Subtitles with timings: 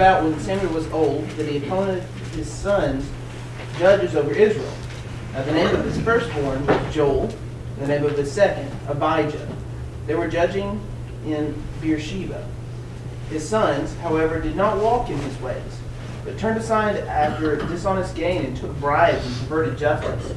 [0.00, 3.06] about when Samuel was old that he appointed his sons
[3.78, 4.72] judges over Israel.
[5.34, 9.46] Now the name of his firstborn was Joel, and the name of his second, Abijah.
[10.06, 10.80] They were judging
[11.26, 12.48] in Beersheba.
[13.28, 15.80] His sons, however, did not walk in his ways,
[16.24, 20.34] but turned aside after dishonest gain and took bribes and perverted justice.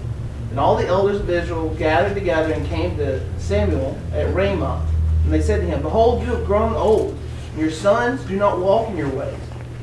[0.50, 4.86] And all the elders of Israel gathered together and came to Samuel at Ramah.
[5.23, 7.18] And they said to him, Behold, you have grown old,
[7.52, 9.39] and your sons do not walk in your ways.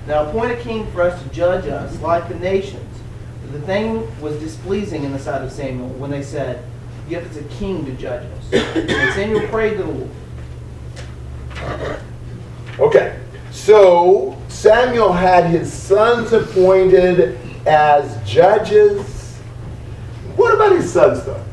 [0.06, 2.98] Now appoint a king for us to judge us like the nations.
[3.42, 6.64] But the thing was displeasing in the sight of Samuel when they said,
[7.08, 8.52] Give us a king to judge us.
[8.76, 10.10] And Samuel prayed to the Lord.
[12.78, 13.18] Okay,
[13.50, 19.36] so Samuel had his sons appointed as judges.
[20.36, 21.44] What about his sons, though?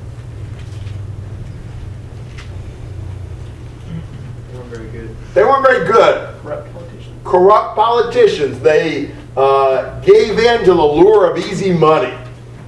[4.52, 5.16] They weren't very good.
[5.34, 6.42] They weren't very good.
[6.42, 6.97] Corrupt politicians.
[7.28, 8.60] Corrupt politicians.
[8.62, 12.18] They uh, gave in to the lure of easy money,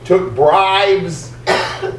[0.04, 1.32] took bribes,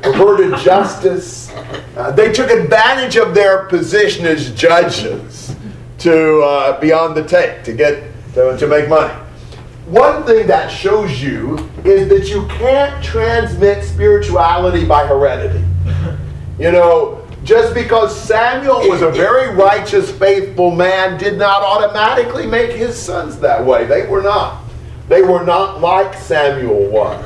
[0.03, 1.51] perverted justice.
[1.97, 5.57] Uh, they took advantage of their position as judges
[5.99, 9.13] to uh, be on the take, to get to, to make money.
[9.87, 15.65] One thing that shows you is that you can't transmit spirituality by heredity.
[16.59, 22.73] You know, just because Samuel was a very righteous, faithful man did not automatically make
[22.73, 23.87] his sons that way.
[23.87, 24.63] They were not.
[25.09, 27.25] They were not like Samuel was.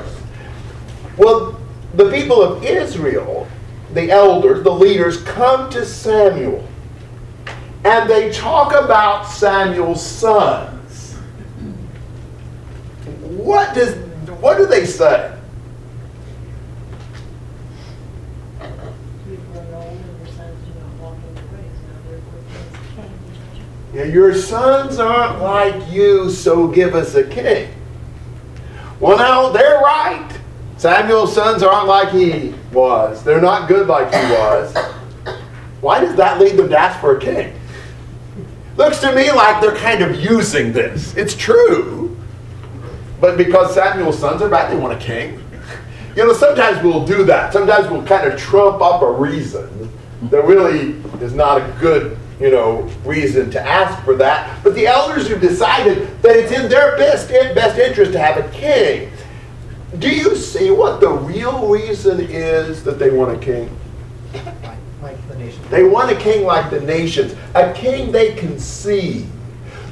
[1.16, 1.60] Well,
[1.94, 3.46] the people of Israel,
[3.92, 6.66] the elders, the leaders, come to Samuel
[7.84, 11.14] and they talk about Samuel's sons.
[13.20, 13.94] What does
[14.40, 15.36] what do they say?
[19.28, 21.76] You've grown old and your sons do not walk in your ways.
[21.86, 23.94] Now therefore things can be judged.
[23.94, 27.68] Yeah, your sons aren't like you, so give us a king.
[29.00, 30.30] Well, now they're right.
[30.76, 33.24] Samuel's sons aren't like he was.
[33.24, 34.76] They're not good like he was.
[35.80, 37.58] Why does that lead them to ask for a king?
[38.76, 41.16] Looks to me like they're kind of using this.
[41.16, 42.16] It's true.
[43.20, 45.42] But because Samuel's sons are bad, they want a king.
[46.14, 47.52] You know, sometimes we'll do that.
[47.52, 49.90] Sometimes we'll kind of trump up a reason
[50.30, 54.62] that really is not a good, you know, reason to ask for that.
[54.64, 58.48] But the elders have decided that it's in their best best interest to have a
[58.50, 59.10] king.
[59.98, 63.70] Do you see what the real reason is that they want a king?
[64.34, 65.62] like, like the nation.
[65.70, 69.26] They want a king like the nations, a king they can see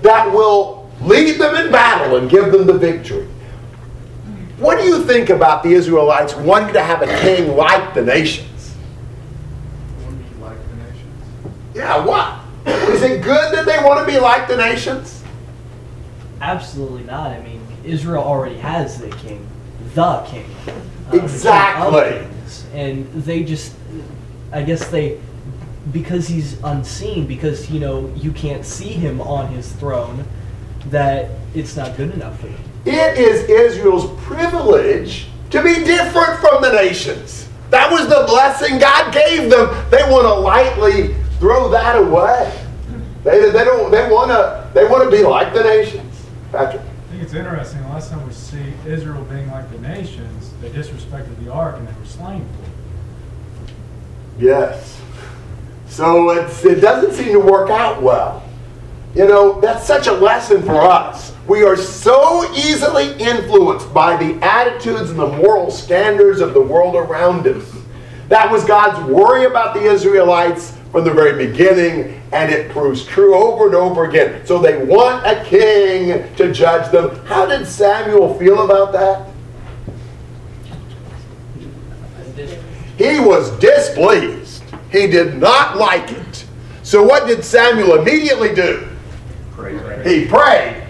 [0.03, 3.29] that will lead them in battle and give them the victory.
[4.59, 8.75] What do you think about the Israelites wanting to have a king like the nations?
[10.05, 11.25] Want to be like the nations?
[11.75, 12.39] Yeah, what?
[12.67, 15.23] Is it good that they want to be like the nations?
[16.41, 17.31] Absolutely not.
[17.31, 19.47] I mean, Israel already has the king,
[19.95, 20.45] the king.
[20.67, 20.73] uh,
[21.11, 22.03] the king Exactly.
[22.27, 22.67] kings.
[22.75, 23.75] And they just,
[24.53, 25.21] I guess they,
[25.93, 30.25] because he's unseen, because, you know, you can't see him on his throne,
[30.91, 32.65] that it's not good enough for them.
[32.85, 37.49] It is Israel's privilege to be different from the nations.
[37.71, 39.69] That was the blessing God gave them.
[39.91, 42.57] They want to lightly throw that away.
[43.25, 43.91] They, they don't.
[43.91, 44.71] They want to.
[44.75, 46.25] They want to be like the nations.
[46.53, 46.81] Patrick.
[46.81, 47.83] I think it's interesting.
[47.83, 51.89] The last time we see Israel being like the nations, they disrespected the ark and
[51.89, 53.75] they were slain for it.
[54.39, 55.01] Yes.
[55.89, 58.45] So it's, it doesn't seem to work out well.
[59.17, 61.35] You know, that's such a lesson for us.
[61.49, 66.95] We are so easily influenced by the attitudes and the moral standards of the world
[66.95, 67.69] around us.
[68.29, 73.35] That was God's worry about the Israelites from the very beginning, and it proves true
[73.35, 74.47] over and over again.
[74.47, 77.17] So they want a king to judge them.
[77.25, 79.29] How did Samuel feel about that?
[82.99, 84.63] He was displeased.
[84.91, 86.45] He did not like it.
[86.83, 88.87] So what did Samuel immediately do?
[90.05, 90.85] He prayed.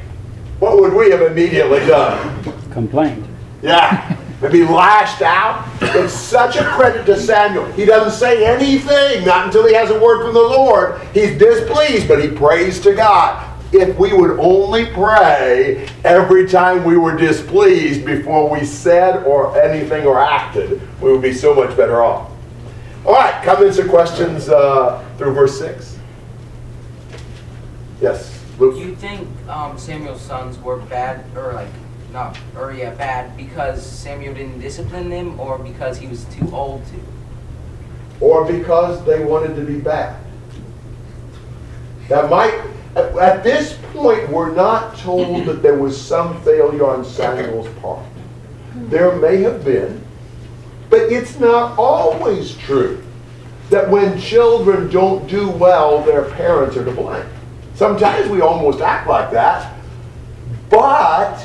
[0.58, 2.42] What would we have immediately done?
[2.72, 3.26] complained.
[3.62, 5.66] Yeah, maybe lashed out.
[5.80, 7.66] It's such a credit to Samuel.
[7.72, 11.00] He doesn't say anything, not until he has a word from the Lord.
[11.14, 13.48] He's displeased, but he prays to God.
[13.72, 20.04] If we would only pray every time we were displeased before we said or anything
[20.04, 22.30] or acted, we would be so much better off.
[23.06, 25.98] All right, comments or questions uh, through verse 6?
[28.00, 31.68] Yes, Do you think um, Samuel's sons were bad, or like,
[32.12, 36.48] not, or yeah, uh, bad because Samuel didn't discipline them, or because he was too
[36.52, 37.00] old to?
[38.22, 40.16] or because they wanted to be bad.
[42.08, 42.54] That might
[42.94, 48.04] At, at this point, we're not told that there was some failure on Samuel's part.
[48.74, 50.04] There may have been,
[50.88, 53.02] but it's not always true
[53.70, 57.26] that when children don't do well, their parents are to blame.
[57.74, 59.74] Sometimes we almost act like that.
[60.68, 61.44] But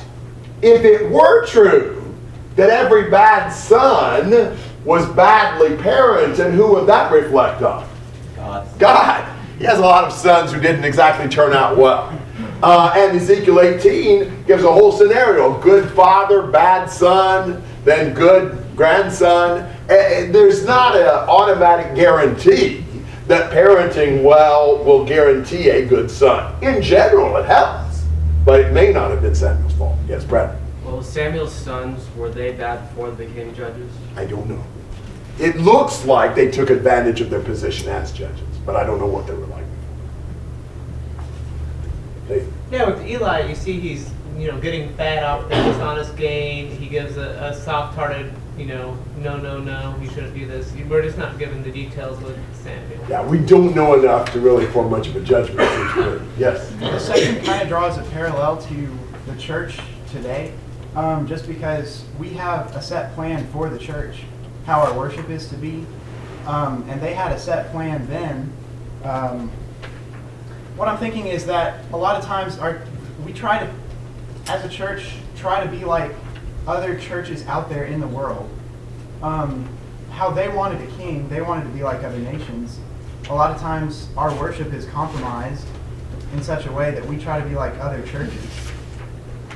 [0.62, 2.16] if it were true
[2.56, 7.88] that every bad son was badly parented, who would that reflect on?
[8.36, 8.80] God.
[8.80, 9.38] God.
[9.60, 12.18] He has a lot of sons who didn't exactly turn out well.
[12.64, 19.60] Uh, and Ezekiel 18 gives a whole scenario good father, bad son, then good grandson.
[19.90, 22.84] And there's not an automatic guarantee
[23.28, 26.56] that parenting well will guarantee a good son.
[26.64, 27.87] In general, it helps,
[28.48, 29.98] but it may not have been Samuel's fault.
[30.08, 30.58] Yes, Brad?
[30.86, 33.92] Well, Samuel's sons, were they bad before they became judges?
[34.16, 34.64] I don't know.
[35.38, 39.06] It looks like they took advantage of their position as judges, but I don't know
[39.06, 39.66] what they were like.
[42.30, 42.54] Nathan?
[42.72, 46.72] Yeah, with Eli, you see he's you know getting fat off the dishonest gain.
[46.72, 50.74] He gives a, a soft-hearted, you know, no, no, no, he shouldn't do this.
[50.90, 53.06] We're just not given the details with Samuel.
[53.08, 55.60] Yeah, we don't know enough to really form much of a judgment.
[55.62, 56.28] it seems to.
[56.38, 56.72] Yes.
[56.80, 59.80] The second kind of draws a parallel to the church
[60.12, 60.54] today,
[60.96, 64.24] um, just because we have a set plan for the church,
[64.66, 65.86] how our worship is to be,
[66.48, 68.52] um, and they had a set plan then.
[69.04, 69.52] Um,
[70.76, 72.82] what I'm thinking is that a lot of times our
[73.24, 73.72] we try to,
[74.48, 76.14] as a church, try to be like
[76.68, 78.50] other churches out there in the world.
[79.24, 79.68] Um,
[80.12, 82.80] how they wanted a king, they wanted to be like other nations.
[83.30, 85.66] A lot of times our worship is compromised
[86.34, 88.46] in such a way that we try to be like other churches.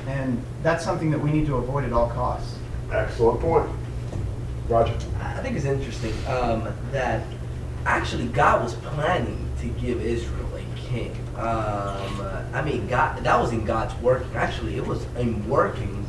[0.06, 2.56] And that's something that we need to avoid at all costs.
[2.90, 3.70] Excellent point.
[4.68, 4.94] Roger.
[5.20, 7.26] I think it's interesting um, that
[7.84, 11.12] actually God was planning to give Israel a king.
[11.36, 12.20] Um,
[12.52, 14.28] I mean, God, that was in God's working.
[14.34, 16.01] Actually, it was in workings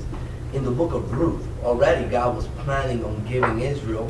[0.53, 1.45] in the book of Ruth.
[1.63, 4.07] Already, God was planning on giving Israel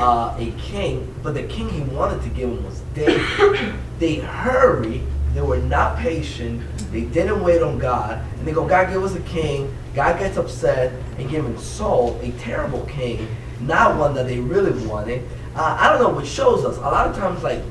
[0.00, 3.74] uh, a king, but the king He wanted to give him was David.
[3.98, 5.02] They hurried.
[5.34, 6.62] They were not patient.
[6.92, 9.74] They didn't wait on God, and they go, God, give us a king.
[9.94, 13.28] God gets upset and gives him Saul, a terrible king,
[13.60, 15.22] not one that they really wanted.
[15.54, 17.62] Uh, I don't know, what shows us a lot of times, like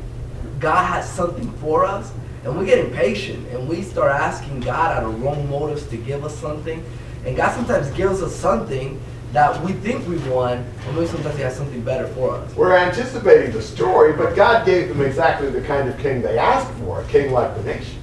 [0.59, 5.03] God has something for us, and we get impatient and we start asking God out
[5.03, 6.83] of wrong motives to give us something.
[7.25, 8.99] And God sometimes gives us something
[9.33, 12.55] that we think we want, and maybe sometimes He has something better for us.
[12.55, 16.71] We're anticipating the story, but God gave them exactly the kind of king they asked
[16.73, 17.99] for, a king like the nations.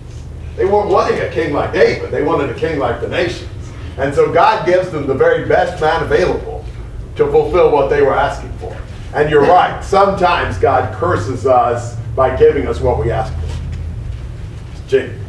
[0.57, 3.49] They weren't wanting a king like David, they wanted a king like the nations.
[3.97, 6.65] And so God gives them the very best man available
[7.17, 8.77] to fulfill what they were asking for.
[9.15, 14.89] And you're right, sometimes God curses us by giving us what we ask for.
[14.89, 15.20] Jake.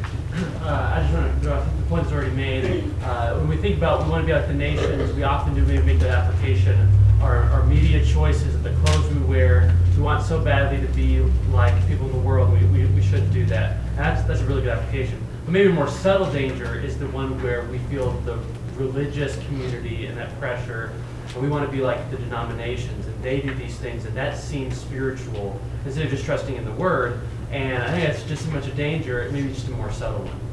[0.62, 2.84] Uh, I just want to, think the point's already made.
[3.02, 5.66] Uh, when we think about we want to be like the nations, we often do
[5.66, 6.88] maybe make that application.
[7.19, 11.74] Our, our media choices, the clothes we wear, we want so badly to be like
[11.88, 12.54] people in the world.
[12.54, 13.78] We, we, we shouldn't do that.
[13.96, 15.19] That's, that's a really good application.
[15.46, 18.38] But maybe a more subtle danger is the one where we feel the
[18.78, 20.94] religious community and that pressure,
[21.34, 24.38] and we want to be like the denominations, and they do these things, and that
[24.38, 27.19] seems spiritual instead of just trusting in the Word.
[27.50, 30.19] And I think that's just as much a danger, it maybe just a more subtle
[30.19, 30.50] one.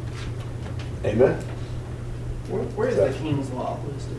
[1.05, 1.35] Amen.
[2.49, 4.19] Where, where is the king's law listed?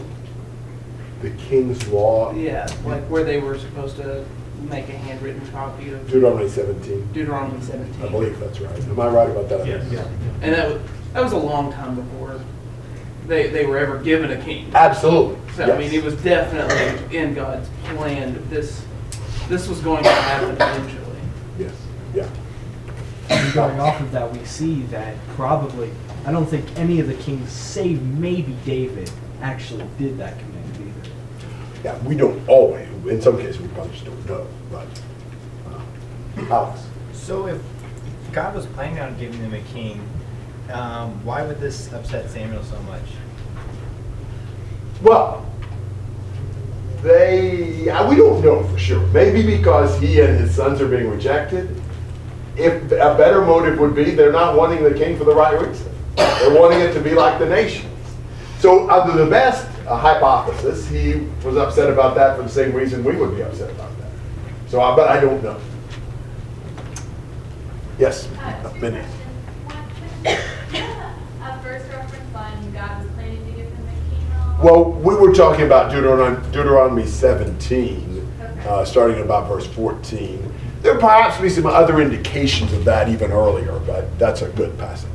[1.21, 4.25] The king's law, Yeah, like where they were supposed to
[4.69, 7.13] make a handwritten copy of Deuteronomy 17.
[7.13, 8.05] Deuteronomy 17.
[8.05, 8.79] I believe that's right.
[8.83, 9.65] Am I right about that?
[9.65, 9.86] Yes.
[9.91, 10.07] Yeah.
[10.41, 10.81] And that was,
[11.13, 12.39] that was a long time before
[13.29, 14.71] they, they were ever given a king.
[14.74, 15.38] Absolutely.
[15.55, 15.79] So, I yes.
[15.79, 18.83] mean, it was definitely in God's plan that this,
[19.48, 21.19] this was going to happen eventually.
[21.57, 21.74] Yes,
[22.13, 22.29] yeah.
[23.29, 25.91] And going off of that, we see that probably,
[26.25, 29.09] I don't think any of the kings, save maybe David,
[29.41, 31.11] actually did that command either.
[31.83, 34.88] Yeah, we don't always, in some cases, we probably just don't know, but,
[35.67, 37.61] uh, Alex, So if
[38.31, 40.01] God was planning on giving them a king,
[40.71, 43.01] um, why would this upset Samuel so much?
[45.01, 45.45] well,
[47.01, 48.99] they, yeah, we don't know for sure.
[49.07, 51.81] Maybe because he and his sons are being rejected.
[52.57, 55.88] If a better motive would be, they're not wanting the king for the right reason.
[56.39, 57.85] They're wanting it to be like the nations.
[58.59, 63.03] So, under the best uh, hypothesis, he was upset about that for the same reason
[63.03, 64.09] we would be upset about that.
[64.67, 65.57] So, uh, but I don't know.
[67.97, 69.01] Yes, Uh, two Minnie.
[69.01, 69.13] questions.
[69.65, 70.35] One,
[70.71, 73.91] do you have a, a first reference on God was planning to give them a
[74.09, 74.63] king?
[74.63, 78.31] Well, we were talking about Deuteronomy, Deuteronomy 17,
[78.67, 80.53] uh, starting about verse 14.
[80.81, 85.09] There perhaps be some other indications of that even earlier, but that's a good passage.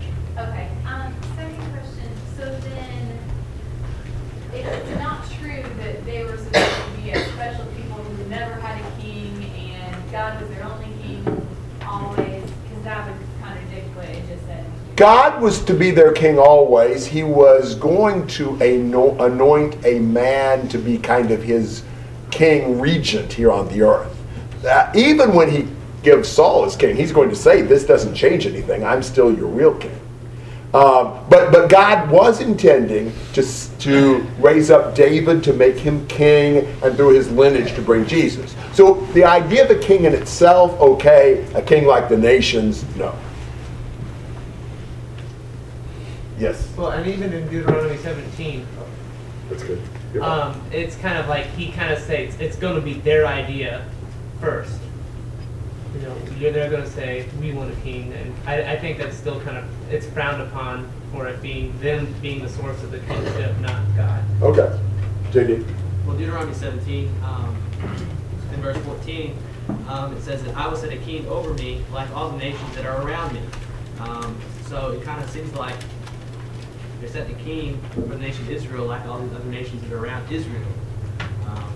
[14.97, 17.05] God was to be their king always.
[17.05, 21.83] He was going to anoint a man to be kind of his
[22.31, 24.17] king regent here on the earth.
[24.65, 25.69] Uh, even when he
[26.03, 28.85] gives Saul as king, he's going to say, This doesn't change anything.
[28.85, 29.99] I'm still your real king.
[30.75, 33.45] Um, but, but God was intending to,
[33.79, 38.57] to raise up David to make him king and through his lineage to bring Jesus.
[38.73, 41.47] So the idea of a king in itself, okay.
[41.55, 43.17] A king like the nations, no.
[46.39, 48.67] Yes, Well, and even in Deuteronomy 17,
[49.49, 49.81] that's good.
[50.13, 53.27] You're um, it's kind of like he kind of states it's going to be their
[53.27, 53.85] idea
[54.41, 54.79] first.
[55.95, 58.99] You know, you're, they're going to say we want a king, and I, I think
[58.99, 62.91] that's still kind of it's frowned upon for it being them being the source of
[62.91, 64.25] the kingship, not God.
[64.43, 64.81] Okay.
[65.31, 65.65] JD.
[66.07, 67.57] Well, Deuteronomy 17, um,
[68.53, 69.37] in verse 14,
[69.89, 72.75] um, it says that I will set a king over me like all the nations
[72.75, 73.41] that are around me.
[74.01, 74.37] Um,
[74.67, 75.77] so it kind of seems like
[77.01, 80.05] they're the king for the nation of Israel like all these other nations that are
[80.05, 80.63] around Israel.
[81.47, 81.73] Um,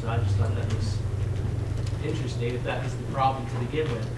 [0.00, 0.98] so I just thought that was
[2.04, 4.08] interesting if that was the problem to begin with.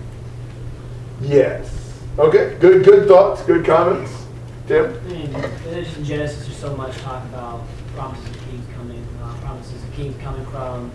[1.21, 2.00] Yes.
[2.18, 2.56] Okay.
[2.61, 2.85] Good.
[2.85, 3.42] Good thoughts.
[3.42, 4.26] Good comments.
[4.66, 4.97] Tim.
[4.97, 9.35] I mean, just in Genesis, there's so much talk about promises of kings coming, uh,
[9.40, 10.90] promises of kings coming from,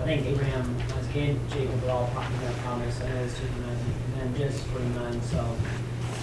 [0.00, 4.34] I think Abraham as king, Jacob were all talking that promise, and it's just, and
[4.34, 5.56] then just 49, so.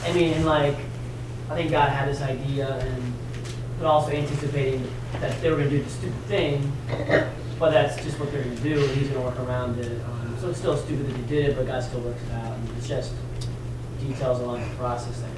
[0.05, 0.77] I mean, like,
[1.50, 3.14] I think God had this idea and,
[3.80, 4.88] but also anticipating
[5.20, 6.72] that they were gonna do the stupid thing,
[7.60, 10.02] but that's just what they're gonna do, and he's gonna work around it.
[10.06, 12.54] Um, So it's still stupid that they did it, but God still works it out,
[12.54, 13.14] and it's just
[14.00, 15.36] details along the process that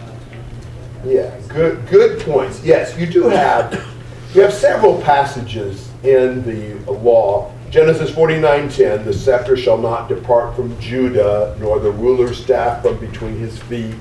[1.04, 1.16] doing.
[1.18, 1.40] Yeah.
[1.48, 1.88] Good.
[1.88, 2.64] Good points.
[2.64, 3.86] Yes, you do have.
[4.34, 7.52] You have several passages in the law.
[7.70, 13.38] Genesis 49:10, the scepter shall not depart from Judah, nor the ruler's staff from between
[13.38, 13.96] his feet.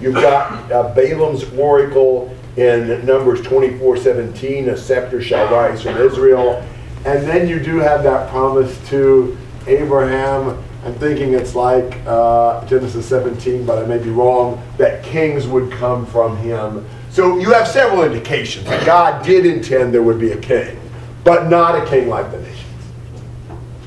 [0.00, 6.64] You've got uh, Balaam's oracle in Numbers 24:17, a scepter shall rise from Israel.
[7.04, 10.62] And then you do have that promise to Abraham.
[10.84, 15.70] I'm thinking it's like uh, Genesis 17, but I may be wrong, that kings would
[15.72, 16.86] come from him.
[17.10, 20.80] So you have several indications that God did intend there would be a king,
[21.24, 22.64] but not a king like the nations.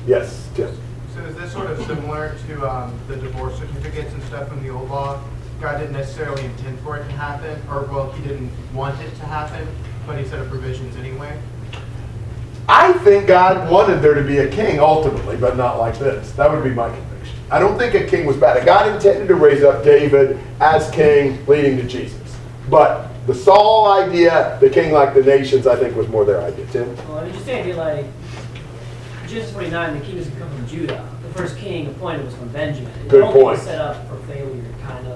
[0.06, 0.76] Yes, Tim.
[1.14, 4.68] So is this sort of similar to um, the divorce certificates and stuff in the
[4.68, 5.20] old law?
[5.60, 9.22] God didn't necessarily intend for it to happen, or well, he didn't want it to
[9.24, 9.66] happen,
[10.06, 11.38] but he set up provisions anyway.
[12.68, 16.32] I think God wanted there to be a king ultimately, but not like this.
[16.32, 17.36] That would be my conviction.
[17.50, 18.64] I don't think a king was bad.
[18.64, 22.18] God intended to raise up David as king, leading to Jesus.
[22.70, 26.66] But the Saul idea, the king like the nations, I think was more their idea.
[26.66, 26.96] Tim?
[27.08, 28.06] Well, I mean, just saying, like,
[29.26, 31.08] Genesis 29, the king doesn't come from Judah.
[31.22, 32.90] The first king appointed was from Benjamin.
[32.92, 33.60] And Good the whole thing point.
[33.60, 35.14] set up for failure, kind of.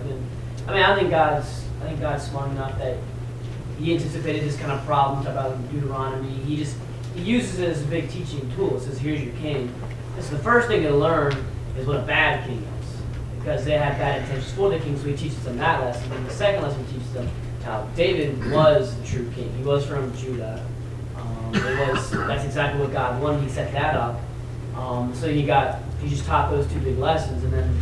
[0.69, 2.99] I mean, I think God's, I think God's smart enough that
[3.79, 5.27] he anticipated this kind of problem.
[5.27, 6.29] About Deuteronomy.
[6.29, 6.77] He just
[7.15, 8.77] he uses it as a big teaching tool.
[8.77, 9.73] It says, "Here's your king."
[10.15, 11.33] And so the first thing to learn
[11.79, 14.99] is what a bad king is, because they had bad intentions for the king.
[14.99, 16.13] So he teaches them that lesson.
[16.13, 17.31] And the second lesson he teaches them
[17.65, 19.51] how David was the true king.
[19.57, 20.65] He was from Judah.
[21.17, 23.43] Um, it was that's exactly what God wanted.
[23.43, 24.21] He set that up.
[24.77, 27.81] Um, so you got you just taught those two big lessons, and then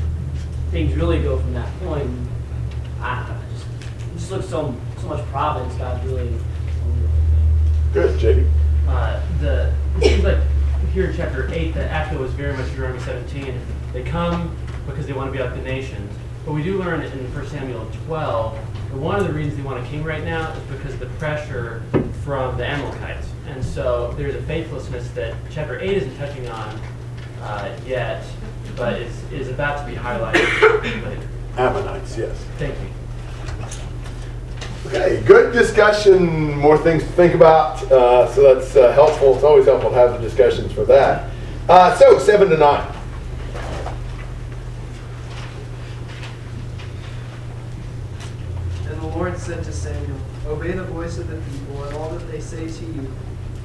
[0.70, 2.10] things really go from that point.
[3.06, 5.74] And I don't know, it just it just looks so so much providence.
[5.74, 6.32] God's really.
[7.92, 8.50] Good, JD.
[8.88, 10.38] Uh, the, it seems like
[10.92, 13.58] here in chapter 8, the echo was very much Deuteronomy 17.
[13.92, 16.12] They come because they want to be like the nations.
[16.44, 18.54] But we do learn in 1 Samuel 12
[18.90, 21.06] that one of the reasons they want a king right now is because of the
[21.18, 21.82] pressure
[22.22, 23.28] from the Amalekites.
[23.48, 26.80] And so there's a faithlessness that chapter 8 isn't touching on
[27.42, 28.24] uh, yet,
[28.76, 31.28] but is, is about to be highlighted later.
[31.56, 32.36] Ammonites, yes.
[32.58, 32.95] Thank you.
[34.86, 36.56] Okay, good discussion.
[36.58, 37.82] More things to think about.
[37.90, 39.34] Uh, so that's uh, helpful.
[39.34, 41.28] It's always helpful to have the discussions for that.
[41.68, 42.86] Uh, so seven to nine.
[48.84, 52.30] And the Lord said to Samuel, Obey the voice of the people and all that
[52.30, 53.12] they say to you,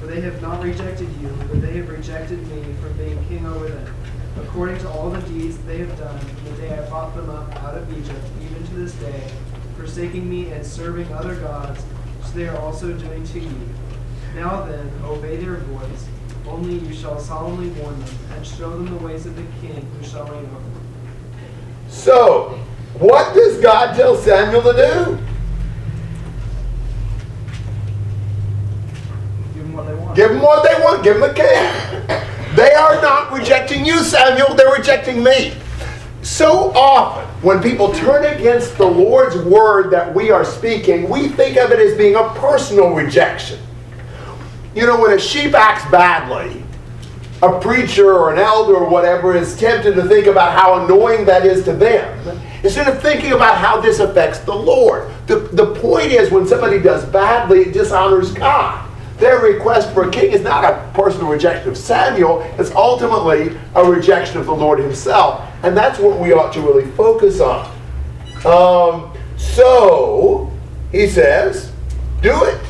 [0.00, 3.68] for they have not rejected you, but they have rejected me from being king over
[3.68, 3.94] them,
[4.38, 7.54] according to all the deeds they have done from the day I brought them up
[7.62, 9.30] out of Egypt, even to this day,
[9.76, 13.68] forsaking me and serving other gods, which they are also doing to you.
[14.34, 16.06] Now then, obey their voice.
[16.46, 20.04] Only you shall solemnly warn them and show them the ways of the king who
[20.04, 20.82] shall reign over them.
[21.88, 22.58] So,
[22.98, 25.18] what does God tell Samuel to do?
[29.54, 30.16] Give them what they want.
[30.16, 31.04] Give them what they want.
[31.04, 32.56] Give them a king.
[32.56, 34.54] they are not rejecting you, Samuel.
[34.54, 35.54] They're rejecting me.
[36.22, 41.56] So often, when people turn against the Lord's word that we are speaking, we think
[41.56, 43.58] of it as being a personal rejection.
[44.76, 46.62] You know, when a sheep acts badly,
[47.42, 51.44] a preacher or an elder or whatever is tempted to think about how annoying that
[51.44, 55.10] is to them instead of thinking about how this affects the Lord.
[55.26, 58.88] The, the point is, when somebody does badly, it dishonors God.
[59.22, 63.84] Their request for a king is not a personal rejection of Samuel, it's ultimately a
[63.84, 65.48] rejection of the Lord Himself.
[65.62, 67.70] And that's what we ought to really focus on.
[68.44, 70.50] Um, so,
[70.90, 71.70] he says,
[72.20, 72.60] do it.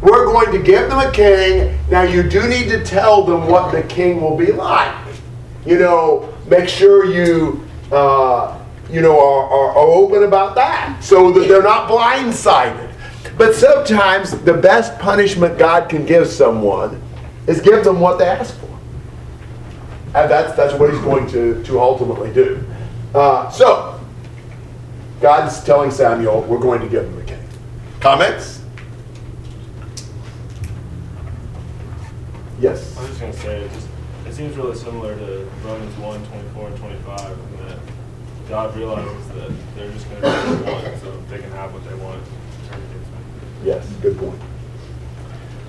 [0.00, 1.78] We're going to give them a king.
[1.88, 4.96] Now, you do need to tell them what the king will be like.
[5.64, 11.30] You know, make sure you, uh, you know, are, are, are open about that so
[11.30, 12.91] that they're not blindsided.
[13.42, 17.02] But sometimes the best punishment God can give someone
[17.48, 18.78] is give them what they ask for.
[20.16, 22.64] And that's, that's what he's going to, to ultimately do.
[23.12, 23.98] Uh, so,
[25.20, 27.42] God's telling Samuel, we're going to give him a king.
[27.98, 28.62] Comments?
[32.60, 32.96] Yes.
[32.96, 33.88] I was just going to say, it, just,
[34.24, 37.78] it seems really similar to Romans 1 24 and 25, in that
[38.48, 41.94] God realizes that they're just going to they want, so they can have what they
[41.96, 42.22] want.
[43.64, 44.40] Yes, good point.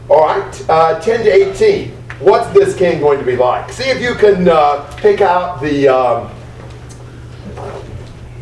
[0.09, 1.91] All right, uh, 10 to 18.
[2.19, 3.71] What's this king going to be like?
[3.71, 6.31] See if you can uh, pick out the, um,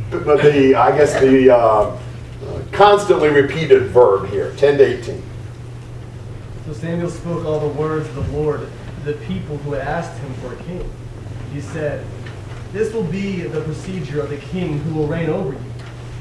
[0.10, 1.98] the, the, I guess, the uh,
[2.72, 5.24] constantly repeated verb here 10 to 18.
[6.65, 10.17] So Samuel spoke all the words of the Lord to the people who had asked
[10.20, 10.89] him for a king.
[11.51, 12.05] He said,
[12.72, 15.70] This will be the procedure of the king who will reign over you.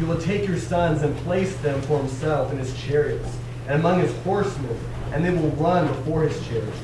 [0.01, 3.37] He will take your sons and place them for himself in his chariots
[3.69, 4.75] and among his horsemen,
[5.13, 6.79] and they will run before his chariots.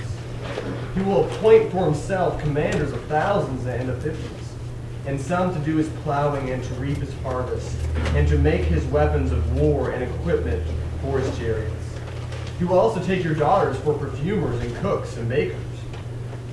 [0.95, 4.53] He will appoint for himself commanders of thousands and of fifties,
[5.07, 7.75] and some to do his plowing and to reap his harvest,
[8.15, 10.63] and to make his weapons of war and equipment
[11.01, 11.73] for his chariots.
[12.59, 15.57] He will also take your daughters for perfumers and cooks and bakers.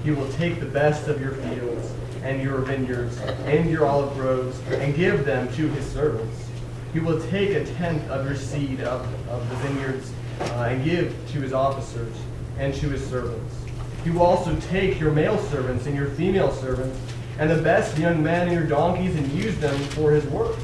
[0.06, 1.92] He will take the best of your fields
[2.24, 6.52] and your vineyards and your olive groves and give them to his servants.
[6.94, 11.16] He will take a tenth of your seed of, of the vineyards uh, and give
[11.32, 12.16] to his officers
[12.60, 13.56] and to his servants.
[14.04, 17.00] He will also take your male servants and your female servants
[17.40, 20.56] and the best young men and your donkeys and use them for his work.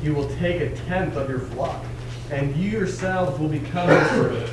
[0.00, 1.84] He will take a tenth of your flock,
[2.30, 4.52] and you yourselves will become his servants.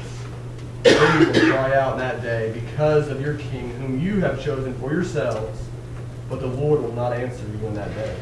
[0.81, 4.73] Then you will cry out that day because of your king whom you have chosen
[4.79, 5.61] for yourselves,
[6.29, 8.15] but the Lord will not answer you in that day.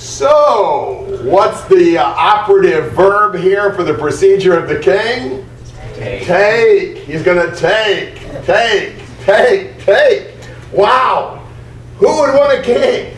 [0.00, 5.46] So, what's the uh, operative verb here for the procedure of the king?
[5.92, 6.24] Take.
[6.24, 6.96] Take.
[7.04, 8.14] He's going to take,
[8.46, 10.34] take, take, take.
[10.72, 11.46] Wow.
[11.98, 13.14] Who would want a king?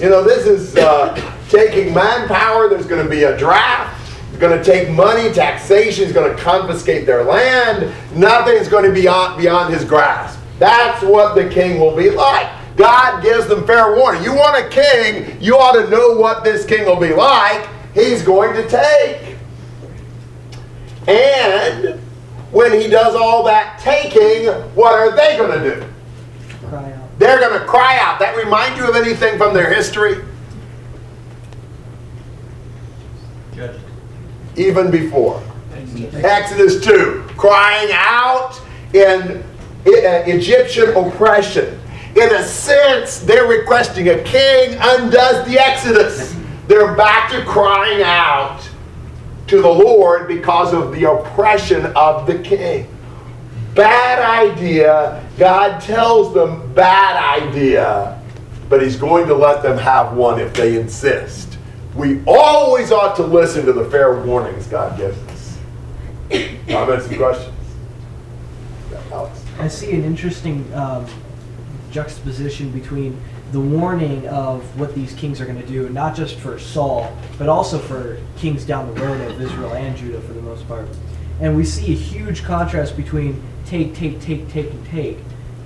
[0.00, 1.14] You know, this is uh,
[1.50, 2.70] taking manpower.
[2.70, 4.10] There's going to be a draft.
[4.30, 6.06] He's going to take money, taxation.
[6.06, 7.94] He's going to confiscate their land.
[8.16, 10.40] Nothing's going to be beyond, beyond his grasp.
[10.58, 12.63] That's what the king will be like.
[12.76, 14.22] God gives them fair warning.
[14.22, 17.68] You want a king, you ought to know what this king will be like.
[17.94, 19.36] He's going to take.
[21.06, 22.00] And
[22.50, 25.86] when he does all that taking, what are they going to do?
[26.68, 27.18] Cry out.
[27.18, 28.18] They're going to cry out.
[28.18, 30.24] That remind you of anything from their history?
[33.54, 33.78] Judge.
[34.56, 35.42] Even before.
[35.96, 38.60] Exodus 2, crying out
[38.92, 39.44] in
[39.86, 41.78] uh, Egyptian oppression.
[42.16, 46.36] In a sense, they're requesting a king undoes the Exodus.
[46.68, 48.62] They're back to crying out
[49.48, 52.88] to the Lord because of the oppression of the king.
[53.74, 55.28] Bad idea.
[55.38, 58.22] God tells them, bad idea.
[58.68, 61.58] But he's going to let them have one if they insist.
[61.94, 65.58] We always ought to listen to the fair warnings God gives us.
[66.68, 67.54] Comments and questions?
[68.90, 69.44] Yeah, Alex.
[69.58, 71.06] I see an interesting um,
[71.94, 73.18] juxtaposition between
[73.52, 77.48] the warning of what these kings are going to do, not just for Saul, but
[77.48, 80.88] also for kings down the road of Israel and Judah for the most part.
[81.40, 85.18] And we see a huge contrast between take, take, take, take, and take,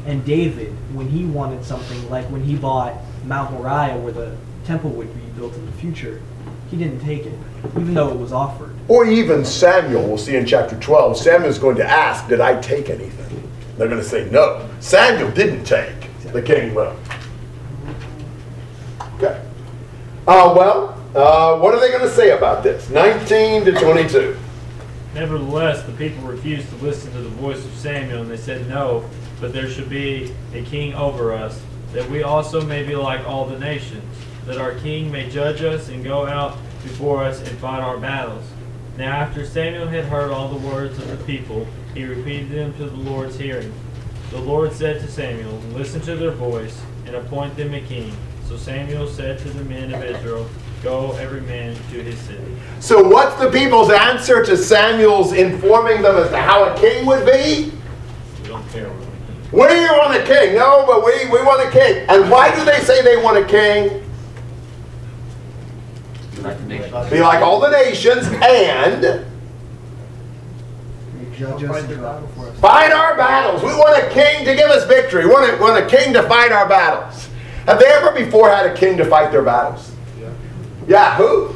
[0.05, 4.37] and David when he wanted something, like when he bought Mount Moriah where the
[4.67, 6.21] temple would be built in the future.
[6.71, 7.39] He didn't take it,
[7.71, 8.75] even though it was offered.
[8.89, 11.17] Or even Samuel, we'll see in chapter 12.
[11.17, 13.51] Samuel's going to ask, Did I take anything?
[13.79, 14.69] They're going to say no.
[14.81, 16.08] Samuel didn't take.
[16.25, 16.97] The king will.
[19.15, 19.41] Okay.
[20.27, 22.91] Uh, well, uh, what are they going to say about this?
[22.91, 24.37] 19 to 22.
[25.15, 29.09] Nevertheless, the people refused to listen to the voice of Samuel, and they said, No,
[29.41, 31.61] but there should be a king over us,
[31.93, 34.05] that we also may be like all the nations,
[34.47, 38.45] that our king may judge us and go out before us and fight our battles.
[38.97, 42.85] Now, after Samuel had heard all the words of the people, he repeated them to
[42.85, 43.73] the Lord's hearing.
[44.31, 48.15] The Lord said to Samuel, Listen to their voice, and appoint them a king.
[48.47, 50.49] So Samuel said to the men of Israel,
[50.83, 52.57] Go every man to his city.
[52.79, 57.27] So, what's the people's answer to Samuel's informing them as to how a king would
[57.27, 57.73] be?
[58.43, 58.91] We don't care.
[59.51, 60.55] We want a king.
[60.55, 62.05] No, but we, we want a king.
[62.09, 64.05] And why do they say they want a king?
[67.11, 69.27] Be like all the nations and
[72.61, 73.63] fight our battles.
[73.63, 75.27] We want a king to give us victory.
[75.27, 77.29] We want a, want a king to fight our battles.
[77.67, 79.93] Have they ever before had a king to fight their battles?
[80.87, 81.55] Yeah, who?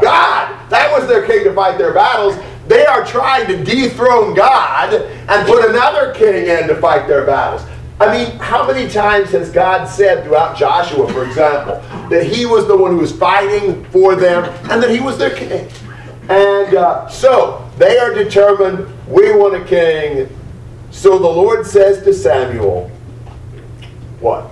[0.00, 0.70] God.
[0.70, 2.36] That was their king to fight their battles.
[2.66, 7.68] They are trying to dethrone God and put another king in to fight their battles.
[8.00, 11.76] I mean, how many times has God said throughout Joshua, for example,
[12.08, 15.34] that he was the one who was fighting for them and that he was their
[15.36, 15.68] king?
[16.28, 20.28] And uh, so they are determined, we want a king.
[20.90, 22.90] So the Lord says to Samuel,
[24.20, 24.50] What?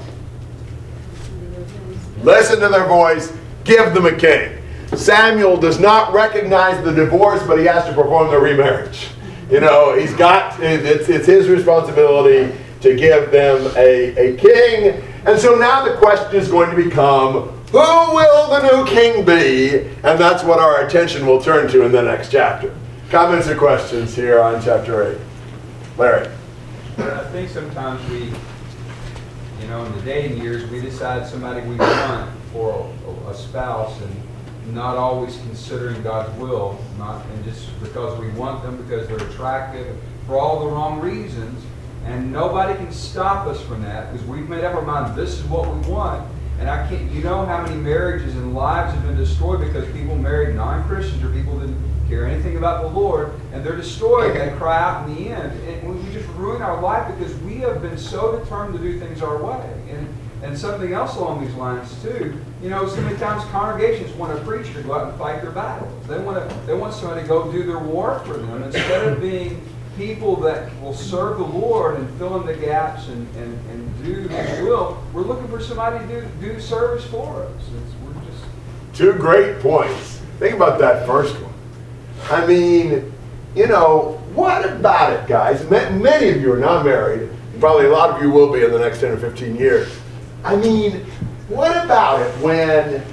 [2.23, 3.33] Listen to their voice,
[3.65, 4.59] give them a king.
[4.97, 9.09] Samuel does not recognize the divorce, but he has to perform the remarriage.
[9.51, 15.03] You know, he's got, it's, it's his responsibility to give them a, a king.
[15.25, 19.89] And so now the question is going to become who will the new king be?
[20.05, 22.75] And that's what our attention will turn to in the next chapter.
[23.13, 25.19] Comments or questions here on chapter 8?
[25.99, 26.29] Larry.
[26.97, 28.33] Uh, I think sometimes we,
[29.61, 32.91] you know, in the dating years, we decide somebody we want for
[33.27, 38.63] a- a spouse and not always considering God's will, not, and just because we want
[38.63, 39.95] them, because they're attractive,
[40.27, 41.63] for all the wrong reasons.
[42.07, 45.45] And nobody can stop us from that, because we've made up our mind, this is
[45.51, 46.27] what we want.
[46.59, 50.17] And I can't, you know how many marriages and lives have been destroyed because people
[50.17, 54.57] married non-Christians or people didn't care anything about the Lord, and they're destroyed and they
[54.57, 55.53] cry out in the end.
[55.69, 58.99] And we we just ruin our life because we have been so determined to do
[58.99, 59.81] things our way.
[59.91, 60.09] And,
[60.43, 64.43] and something else along these lines too, you know, so many times congregations want a
[64.43, 66.07] preacher to go out and fight their battles.
[66.09, 69.21] They want to, they want somebody to go do their war for them instead of
[69.21, 69.65] being
[69.97, 74.27] people that will serve the Lord and fill in the gaps and, and, and do
[74.27, 75.01] His will.
[75.13, 77.53] We're looking for somebody to do, do service for us.
[77.61, 78.45] It's, we're just
[78.95, 80.19] Two great points.
[80.41, 81.52] Think about that first one.
[82.31, 83.13] I mean,
[83.55, 85.69] you know, what about it, guys?
[85.71, 87.29] Many of you are not married.
[87.61, 89.93] Probably a lot of you will be in the next 10 or 15 years.
[90.45, 91.05] I mean,
[91.49, 93.05] what about it when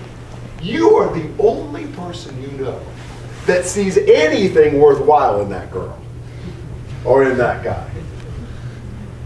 [0.62, 2.82] you are the only person you know
[3.46, 6.00] that sees anything worthwhile in that girl
[7.06, 7.90] or in that guy?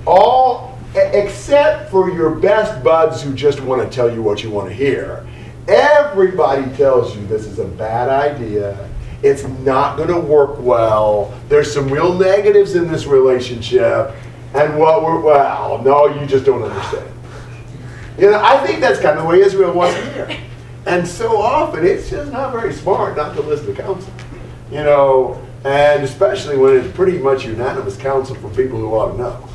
[0.06, 4.70] All except for your best buds who just want to tell you what you want
[4.70, 5.26] to hear.
[5.68, 8.90] Everybody tells you this is a bad idea.
[9.24, 11.34] It's not going to work well.
[11.48, 14.14] There's some real negatives in this relationship.
[14.54, 17.10] And what we're, well, no, you just don't understand.
[18.18, 20.30] You know, I think that's kind of the way Israel was here.
[20.86, 24.14] And so often, it's just not very smart not to listen to counsel.
[24.70, 29.18] You know, and especially when it's pretty much unanimous counsel from people who ought to
[29.18, 29.50] know.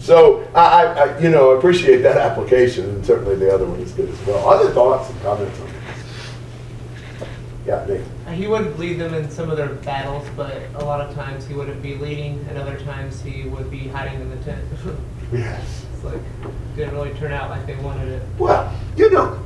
[0.00, 4.10] So I, I, you know, appreciate that application, and certainly the other one is good
[4.10, 4.46] as well.
[4.48, 7.28] Other thoughts and comments on this?
[7.66, 8.13] Yeah, Nathan.
[8.32, 11.54] He would lead them in some of their battles, but a lot of times he
[11.54, 14.64] wouldn't be leading, and other times he would be hiding in the tent.
[15.32, 15.84] Yes.
[15.92, 18.22] It's like, it didn't really turn out like they wanted it.
[18.38, 19.40] Well, you know,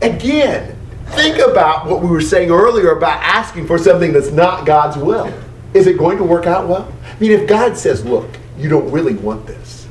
[0.00, 4.96] again, think about what we were saying earlier about asking for something that's not God's
[4.96, 5.30] will.
[5.74, 6.90] Is it going to work out well?
[7.04, 9.86] I mean, if God says, look, you don't really want this,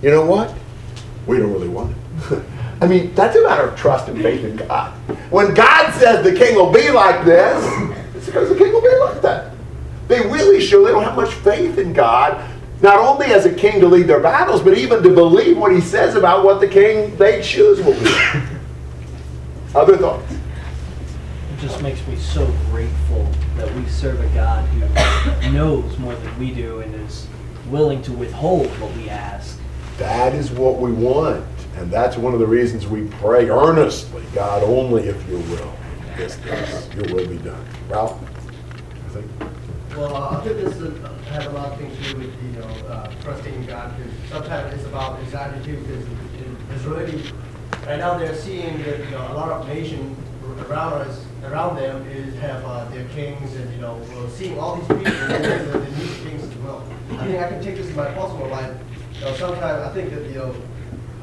[0.00, 0.54] you know what?
[1.26, 1.68] We don't really.
[2.84, 4.92] I mean, that's a matter of trust and faith in God.
[5.30, 7.64] When God says the king will be like this,
[8.14, 9.54] it's because the king will be like that.
[10.06, 12.44] They really show they don't have much faith in God,
[12.82, 15.80] not only as a king to lead their battles, but even to believe what he
[15.80, 18.14] says about what the king they choose will be.
[19.74, 20.30] Other thoughts?
[20.34, 26.38] It just makes me so grateful that we serve a God who knows more than
[26.38, 27.28] we do and is
[27.70, 29.58] willing to withhold what we ask.
[29.96, 31.46] That is what we want.
[31.76, 35.72] And that's one of the reasons we pray earnestly, God, only if your will,
[36.16, 37.64] this, this, your will be done.
[37.88, 38.18] Ralph?
[38.22, 39.30] I think.
[39.96, 42.60] Well, uh, I think this is, has a lot of things to do with, you
[42.60, 46.06] know, uh, trusting in God, because sometimes it's about his attitude, because
[46.74, 47.22] it's really,
[47.86, 50.18] right now they're seeing that, you know, a lot of nations
[50.68, 54.76] around us, around them is have uh, their kings and, you know, uh, seeing all
[54.76, 56.86] these people, and then the, the new kings as well.
[57.12, 58.76] I think I can take this in my personal life.
[59.14, 60.54] You know, sometimes I think that, you know,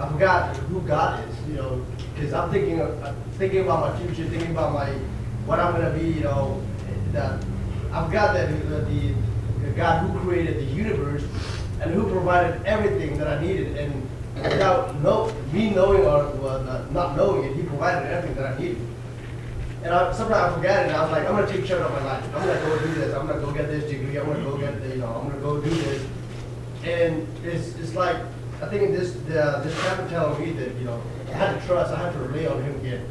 [0.01, 1.85] I forgot who God is, you know,
[2.15, 4.89] because I'm thinking, of, I'm thinking about my future, thinking about my,
[5.45, 6.61] what I'm gonna be, you know,
[7.11, 7.43] that
[7.91, 9.13] I forgot that the, the,
[9.63, 11.23] the God who created the universe
[11.81, 17.43] and who provided everything that I needed, and without know, me knowing or not- knowing
[17.51, 18.77] it, He provided everything that I needed.
[19.83, 22.03] And I, sometimes I forget it, I was like, I'm gonna take charge of my
[22.05, 22.23] life.
[22.35, 23.15] I'm gonna go do this.
[23.15, 24.17] I'm gonna go get this degree.
[24.17, 26.05] I'm gonna go get, the, you know, I'm gonna go do this.
[26.85, 28.17] And it's, it's like,
[28.62, 31.91] I think this, the, this chapter telling me that, you know, I had to trust,
[31.93, 33.04] I had to rely on him again.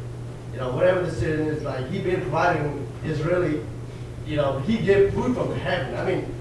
[0.53, 3.61] You know, whatever the sin is, like, he been providing is really,
[4.25, 5.95] you know, he gave food from heaven.
[5.95, 6.33] I mean,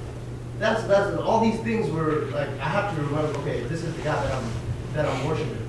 [0.61, 4.03] that's, that's, all these things were, like, I have to remember, okay, this is the
[4.03, 4.51] God that I'm,
[4.95, 5.69] that I'm worshiping.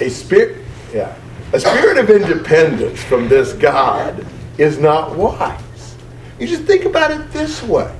[0.00, 1.16] A spirit, yeah,
[1.52, 4.24] a spirit of independence from this God
[4.58, 5.96] is not wise.
[6.38, 7.94] You just think about it this way.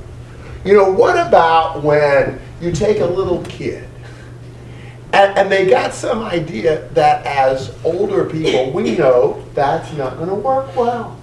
[0.64, 3.89] You know, what about when you take a little kid
[5.12, 10.28] and, and they got some idea that as older people, we know that's not going
[10.28, 11.18] to work well.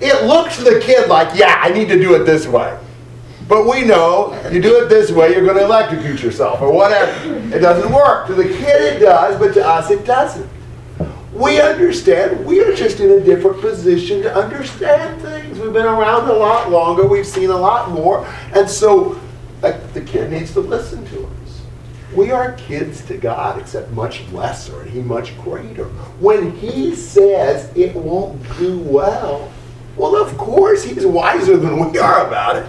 [0.00, 2.78] It looks to the kid like, yeah, I need to do it this way.
[3.48, 7.34] But we know you do it this way, you're going to electrocute yourself or whatever.
[7.54, 8.26] It doesn't work.
[8.26, 10.48] To the kid, it does, but to us, it doesn't.
[11.32, 12.44] We understand.
[12.44, 15.58] We are just in a different position to understand things.
[15.58, 17.06] We've been around a lot longer.
[17.06, 18.26] We've seen a lot more.
[18.54, 19.18] And so
[19.62, 21.32] like, the kid needs to listen to us.
[22.14, 25.84] We are kids to God, except much lesser and He much greater.
[26.20, 29.50] When He says it won't do well,
[29.96, 32.66] well, of course, He's wiser than we are about it.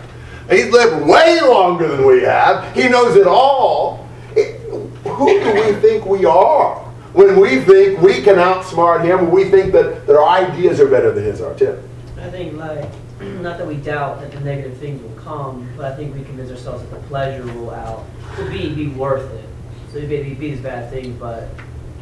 [0.49, 2.75] He's lived way longer than we have.
[2.75, 4.08] He knows it all.
[4.36, 4.60] It-
[5.04, 6.75] who do we think we are
[7.13, 10.88] when we think we can outsmart him, when we think that, that our ideas are
[10.88, 11.78] better than his are, Tim?
[12.21, 12.86] I think like,
[13.19, 16.49] not that we doubt that the negative things will come, but I think we convince
[16.49, 18.03] ourselves that the pleasure will out,
[18.37, 19.45] will be, be worth it.
[19.91, 21.49] So it may be these bad things, but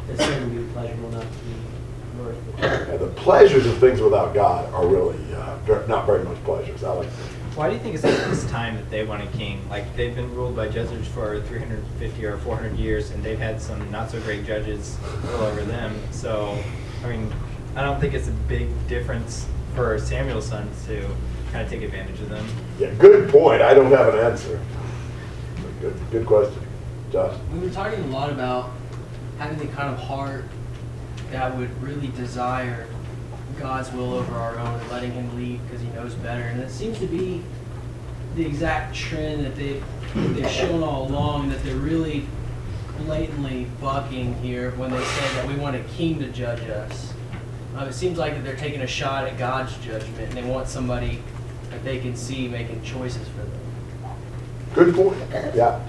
[0.06, 2.54] the sin will be pleasure will not be worth it.
[2.58, 6.82] Yeah, the pleasures of things without God are really uh, ver- not very much pleasures.
[6.82, 7.08] I like
[7.54, 9.60] Why do you think it's at this time that they want a king?
[9.68, 13.90] Like they've been ruled by judges for 350 or 400 years, and they've had some
[13.90, 15.94] not so great judges rule over them.
[16.12, 16.58] So,
[17.04, 17.30] I mean,
[17.76, 21.06] I don't think it's a big difference for Samuel's sons to
[21.52, 22.46] kind of take advantage of them.
[22.78, 23.62] Yeah, good point.
[23.62, 24.60] I don't have an answer.
[25.80, 26.60] Good, good question.
[27.10, 27.34] Josh?
[27.52, 28.70] We were talking a lot about
[29.38, 30.44] having the kind of heart
[31.30, 32.86] that would really desire
[33.58, 36.42] God's will over our own and letting Him lead because He knows better.
[36.42, 37.42] And it seems to be
[38.34, 39.82] the exact trend that they,
[40.14, 42.26] they've shown all along that they're really
[42.98, 47.12] blatantly bucking here when they say that we want a king to judge us.
[47.76, 50.68] Uh, it seems like that they're taking a shot at God's judgment and they want
[50.68, 51.22] somebody
[51.70, 53.60] that they can see making choices for them.
[54.74, 55.18] Good point.
[55.54, 55.84] Yeah.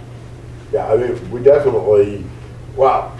[0.71, 2.23] Yeah, I mean, we definitely,
[2.75, 3.17] wow,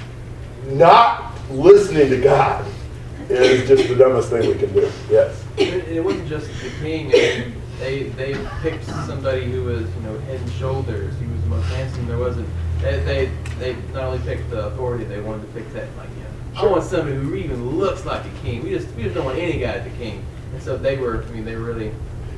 [0.67, 2.65] not listening to God
[3.27, 4.91] is just the dumbest thing we can do.
[5.09, 5.43] Yes.
[5.57, 7.07] It, it wasn't just the king.
[7.07, 11.17] I mean, they they picked somebody who was you know head and shoulders.
[11.19, 12.07] He was the most handsome.
[12.07, 12.47] There wasn't.
[12.81, 16.61] They they, they not only picked the authority, they wanted to pick that like yeah.
[16.61, 18.63] I want somebody who even looks like a king.
[18.63, 20.25] We just we just don't want any guy as a king.
[20.53, 21.23] And so they were.
[21.23, 21.91] I mean, they really.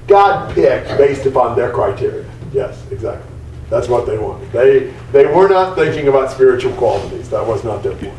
[0.08, 2.30] God picked based upon their criteria.
[2.52, 3.30] Yes, exactly.
[3.70, 4.52] That's what they wanted.
[4.52, 7.30] They they were not thinking about spiritual qualities.
[7.30, 8.14] That was not their point.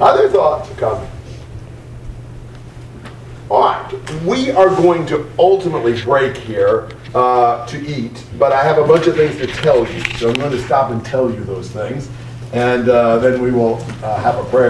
[0.00, 1.12] Other thoughts or comments?
[3.48, 8.78] All right, we are going to ultimately break here uh, to eat, but I have
[8.78, 10.00] a bunch of things to tell you.
[10.16, 12.10] So I'm going to stop and tell you those things,
[12.52, 14.64] and uh, then we will uh, have a prayer.